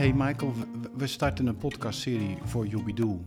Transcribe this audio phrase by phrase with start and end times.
[0.00, 0.54] Hey Michael,
[0.96, 3.18] we- starten een podcastserie voor Jobidoe,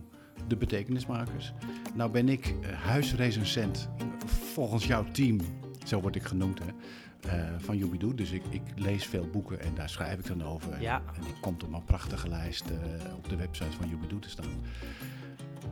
[0.46, 1.52] de betekenismakers.
[1.94, 3.88] Nou ben ik eh, huisrecensent
[4.26, 5.38] volgens jouw team,
[5.86, 6.66] zo word ik genoemd hè,
[7.30, 8.14] eh, van Jobidoe.
[8.14, 10.80] Dus ik, ik lees veel boeken en daar schrijf ik dan over.
[10.80, 11.02] Ja.
[11.14, 14.50] En die komt op een prachtige lijst eh, op de website van Jobidoe te staan.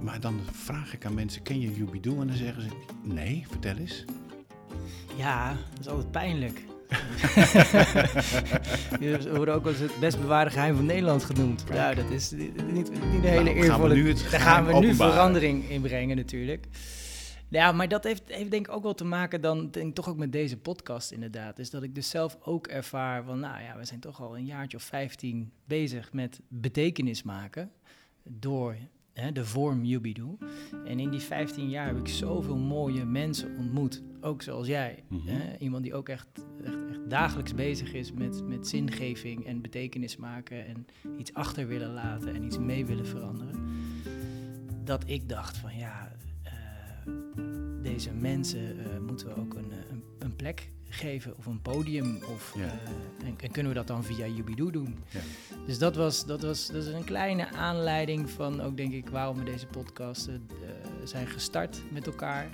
[0.00, 2.20] Maar dan vraag ik aan mensen, ken je Jobidoe?
[2.20, 2.68] En dan zeggen ze,
[3.02, 4.04] nee, vertel eens.
[5.16, 6.62] Ja, dat is altijd pijnlijk.
[9.00, 11.64] Je wordt ook eens het best bewaarde geheim van Nederland genoemd.
[11.72, 14.14] Ja, dat is niet, niet een hele Nou, we eervolle...
[14.30, 15.13] Daar gaan we nu openbaren.
[15.13, 16.66] verandering in brengen natuurlijk.
[17.52, 20.08] Ja, maar dat heeft, heeft denk ik ook wel te maken dan denk ik toch
[20.08, 21.58] ook met deze podcast inderdaad.
[21.58, 24.44] Is dat ik dus zelf ook ervaar van, nou ja, we zijn toch al een
[24.44, 27.71] jaartje of 15 bezig met betekenis maken
[28.22, 28.77] door
[29.13, 30.36] hè, de vorm Yubidoe.
[30.85, 34.02] En in die 15 jaar heb ik zoveel mooie mensen ontmoet.
[34.20, 35.05] Ook zoals jij.
[35.08, 35.28] Mhm.
[35.28, 35.56] hè?
[35.58, 36.28] Iemand die ook echt
[37.12, 40.66] dagelijks bezig is met, met zingeving en betekenis maken.
[40.66, 40.86] En
[41.19, 43.55] iets achter willen laten en iets mee willen veranderen.
[44.84, 46.52] Dat ik dacht van ja, eh,
[47.83, 52.18] deze mensen eh, moeten we ook een, eh, een, een plek geven of een podium.
[52.34, 52.78] Of, Ja.
[53.24, 54.98] en, en kunnen we dat dan via Yubidoe doen?
[55.10, 55.20] Ja.
[55.66, 59.38] Dus dat was, dat was dat is een kleine aanleiding van ook denk ik waarom
[59.38, 60.28] we deze podcast
[61.05, 62.48] zijn gestart met elkaar.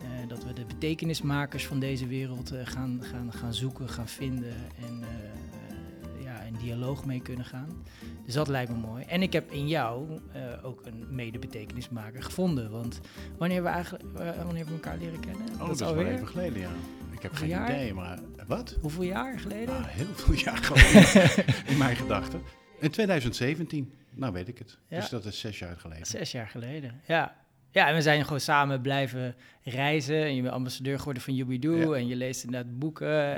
[0.00, 4.54] Eh, dat we de betekenismakers van deze wereld eh, gaan, gaan, gaan zoeken, gaan vinden
[4.86, 7.84] en eh, ja, in dialoog mee kunnen gaan.
[8.24, 9.04] Dus dat lijkt me mooi.
[9.04, 10.20] En ik heb in jou
[10.62, 12.70] ook een mede-betekenismaker gevonden.
[12.70, 13.00] Want
[13.38, 14.04] wanneer we eigenlijk
[14.44, 15.46] wanneer we elkaar leren kennen?
[15.52, 16.70] Oh, dat is wel even geleden, ja.
[17.10, 17.70] Ik heb geen jaar?
[17.70, 18.76] idee, maar wat?
[18.80, 19.76] Hoeveel jaar geleden?
[19.76, 22.42] Ah, heel veel jaar geleden in mijn gedachten.
[22.80, 24.78] In 2017, nou weet ik het.
[24.88, 25.00] Ja.
[25.00, 26.06] Dus dat is zes jaar geleden.
[26.06, 27.45] Zes jaar geleden, ja.
[27.76, 30.22] Ja, en we zijn gewoon samen blijven reizen.
[30.22, 31.76] En je bent ambassadeur geworden van Yubidoe.
[31.76, 31.94] Ja.
[31.94, 33.36] En je leest inderdaad boeken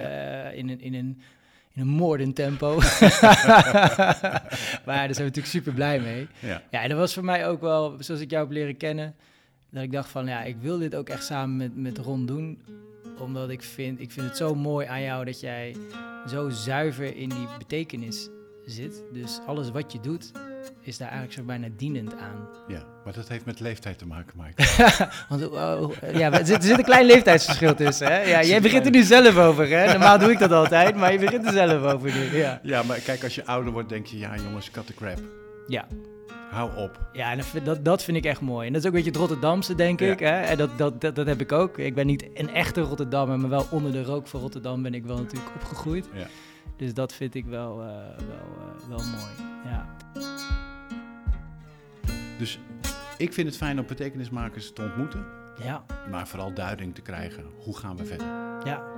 [0.51, 1.21] eh, in, een, in, een,
[1.73, 2.75] in een moordend tempo.
[4.87, 6.29] maar daar zijn we natuurlijk super blij mee.
[6.39, 6.63] Ja.
[6.71, 9.15] Ja, en dat was voor mij ook wel, zoals ik jou heb leren kennen...
[9.71, 12.63] dat ik dacht van, ja, ik wil dit ook echt samen met, met Ron doen.
[13.19, 15.77] Omdat ik vind, ik vind het zo mooi aan jou dat jij
[16.29, 18.29] zo zuiver in die betekenis
[18.67, 19.03] zit.
[19.13, 20.33] Dus alles wat je doet,
[20.81, 22.49] is daar eigenlijk zo bijna dienend aan.
[22.75, 24.89] ja, maar dat heeft met leeftijd te maken, Mike.
[25.29, 28.07] Want oh, ja, er zit, er zit een klein leeftijdsverschil tussen.
[28.07, 28.21] Hè?
[28.21, 29.69] Ja, jij begint er nu zelf over.
[29.69, 29.87] Hè?
[29.87, 32.37] Normaal doe ik dat altijd, maar je begint er zelf over nu.
[32.39, 35.19] Ja, Ja, maar kijk, als je ouder wordt, denk je, ja jongens, cut the crap.
[35.67, 35.87] ja.
[36.51, 37.09] Hou op.
[37.13, 38.67] ja en dat, vind- dat, vind ik echt mooi.
[38.67, 40.13] En dat is ook een beetje het Rotterdamse, denk Ja.
[40.13, 40.19] ik.
[40.19, 40.41] Hè?
[40.41, 41.79] En dat, dat, dat, dat heb ik ook.
[41.79, 45.05] Ik ben niet een echte Rotterdammer, maar wel onder de rook van Rotterdam ben ik
[45.05, 46.09] wel natuurlijk opgegroeid.
[46.13, 46.27] Ja.
[46.77, 49.49] Dus dat vind ik wel, eh, wel, eh, wel mooi.
[49.65, 49.97] Ja.
[52.39, 52.59] Dus
[53.17, 55.27] ik vind het fijn om betekenismakers te ontmoeten.
[55.63, 58.27] Ja, Maar vooral duiding te krijgen, hoe gaan we verder?
[58.65, 58.98] ja.